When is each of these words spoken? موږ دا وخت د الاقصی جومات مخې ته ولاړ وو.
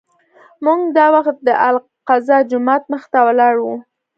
موږ 0.65 0.79
دا 0.97 1.05
وخت 1.15 1.35
د 1.47 1.49
الاقصی 1.67 2.37
جومات 2.49 2.83
مخې 2.91 3.07
ته 3.13 3.19
ولاړ 3.27 3.55
وو. 3.63 3.73